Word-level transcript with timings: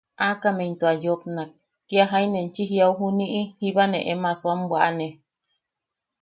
Aakame 0.27 0.63
into 0.69 0.85
a 0.93 0.95
yopnak: 1.03 1.49
–Kia 1.87 2.05
jain 2.11 2.33
enchi 2.39 2.63
jiaʼu 2.71 2.93
juniʼi, 2.99 3.41
jiba 3.59 3.83
ne 3.91 3.99
em 4.11 4.21
asoam 4.31 4.59
bwaʼane. 4.69 5.07